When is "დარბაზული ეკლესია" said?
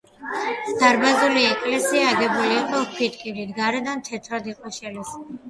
0.83-2.07